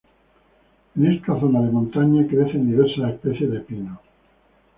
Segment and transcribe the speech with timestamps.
[0.95, 3.99] En esta zona de montaña, crecen diversas especies de pinos.